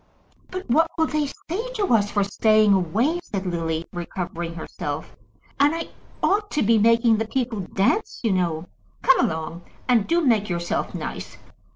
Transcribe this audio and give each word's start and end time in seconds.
"But 0.49 0.67
what 0.67 0.87
will 0.97 1.05
they 1.05 1.27
say 1.27 1.71
to 1.75 1.93
us 1.93 2.09
for 2.09 2.23
staying 2.23 2.73
away?" 2.73 3.19
said 3.23 3.45
Lily, 3.45 3.85
recovering 3.93 4.55
herself. 4.55 5.15
"And 5.59 5.75
I 5.75 5.89
ought 6.23 6.49
to 6.53 6.63
be 6.63 6.79
making 6.79 7.17
the 7.17 7.27
people 7.27 7.59
dance, 7.59 8.19
you 8.23 8.31
know. 8.31 8.65
Come 9.03 9.19
along, 9.29 9.61
and 9.87 10.07
do 10.07 10.19
make 10.25 10.49
yourself 10.49 10.95
nice. 10.95 11.37